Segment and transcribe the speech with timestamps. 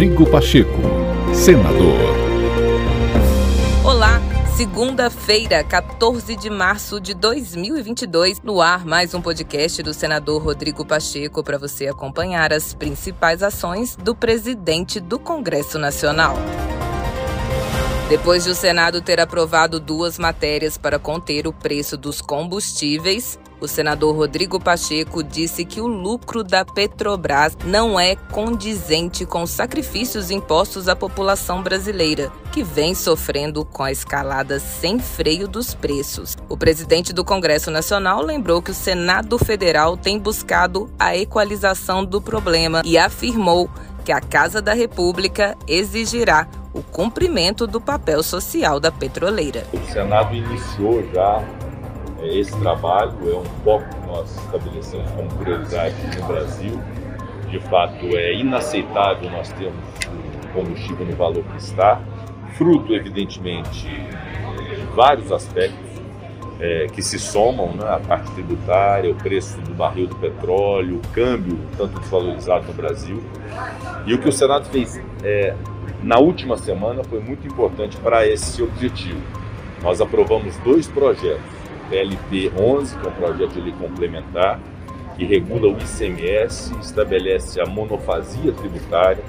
[0.00, 0.80] Rodrigo Pacheco,
[1.34, 1.98] senador.
[3.84, 4.18] Olá,
[4.56, 11.44] segunda-feira, 14 de março de 2022, no ar mais um podcast do senador Rodrigo Pacheco
[11.44, 16.34] para você acompanhar as principais ações do presidente do Congresso Nacional.
[18.08, 23.68] Depois de o Senado ter aprovado duas matérias para conter o preço dos combustíveis, o
[23.68, 30.30] senador Rodrigo Pacheco disse que o lucro da Petrobras não é condizente com os sacrifícios
[30.30, 36.36] impostos à população brasileira, que vem sofrendo com a escalada sem freio dos preços.
[36.48, 42.20] O presidente do Congresso Nacional lembrou que o Senado Federal tem buscado a equalização do
[42.20, 43.70] problema e afirmou
[44.04, 49.66] que a Casa da República exigirá o cumprimento do papel social da petroleira.
[49.72, 51.44] O Senado iniciou já
[52.22, 56.80] esse trabalho, é um foco que nós estabelecemos como prioridade no Brasil.
[57.48, 59.84] De fato, é inaceitável nós termos
[60.44, 62.00] o combustível no valor que está,
[62.54, 65.90] fruto, evidentemente, de vários aspectos
[66.60, 71.08] é, que se somam, né, a parte tributária, o preço do barril do petróleo, o
[71.14, 73.22] câmbio tanto desvalorizado no Brasil.
[74.06, 75.54] E o que o Senado fez é,
[76.02, 79.20] na última semana foi muito importante para esse objetivo.
[79.82, 81.59] Nós aprovamos dois projetos,
[81.90, 84.60] PLP 11, que é um projeto de lei complementar,
[85.16, 89.22] que regula o ICMS, estabelece a monofasia tributária,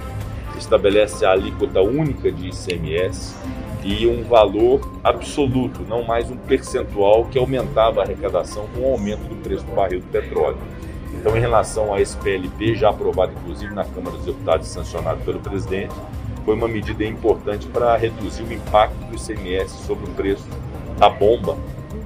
[0.57, 3.35] estabelece a alíquota única de ICMS
[3.83, 9.27] e um valor absoluto, não mais um percentual que aumentava a arrecadação com o aumento
[9.27, 10.57] do preço do barril do petróleo.
[11.13, 15.19] Então, em relação a esse PLP, já aprovado inclusive na Câmara dos Deputados e sancionado
[15.25, 15.93] pelo presidente,
[16.45, 20.47] foi uma medida importante para reduzir o impacto do ICMS sobre o preço
[20.97, 21.57] da bomba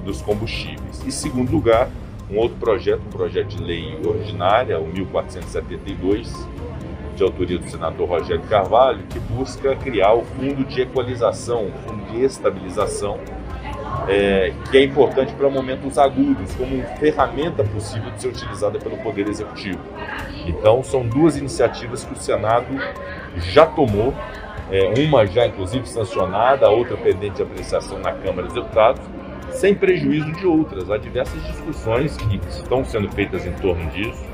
[0.04, 1.02] dos combustíveis.
[1.06, 1.88] E, segundo lugar,
[2.30, 6.32] um outro projeto, um projeto de lei ordinária, o 1472,
[7.14, 12.04] de autoria do senador Rogério Carvalho, que busca criar o Fundo de Equalização, o Fundo
[12.12, 13.18] de Estabilização,
[14.08, 19.28] é, que é importante para momentos agudos, como ferramenta possível de ser utilizada pelo Poder
[19.28, 19.80] Executivo.
[20.46, 22.66] Então, são duas iniciativas que o Senado
[23.36, 24.12] já tomou,
[24.70, 29.00] é, uma já inclusive sancionada, a outra pendente de apreciação na Câmara dos Deputados,
[29.56, 30.90] sem prejuízo de outras.
[30.90, 34.24] Há diversas discussões que estão sendo feitas em torno disso,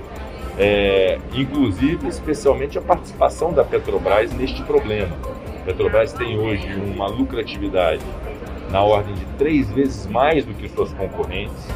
[0.59, 5.17] é, inclusive, especialmente a participação da Petrobras neste problema.
[5.63, 8.05] A Petrobras tem hoje uma lucratividade
[8.71, 11.69] na ordem de três vezes mais do que suas concorrentes,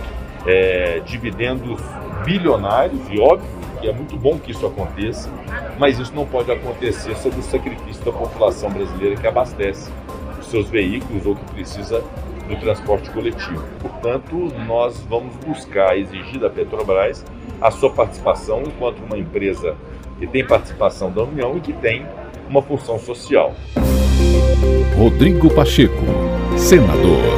[0.47, 1.81] é, dividendos
[2.25, 3.49] bilionários, e óbvio
[3.81, 5.31] que é muito bom que isso aconteça,
[5.79, 9.91] mas isso não pode acontecer sob o sacrifício da população brasileira que abastece
[10.41, 12.03] os seus veículos ou que precisa
[12.49, 13.62] do transporte coletivo.
[13.81, 17.25] Portanto, nós vamos buscar exigir da Petrobras
[17.61, 19.77] a sua participação enquanto uma empresa
[20.19, 22.06] que tem participação da União e que tem
[22.49, 23.55] uma função social.
[24.97, 26.05] Rodrigo Pacheco,
[26.56, 27.36] senador.